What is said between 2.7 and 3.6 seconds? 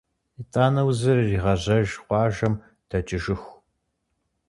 дэкӏыжыху.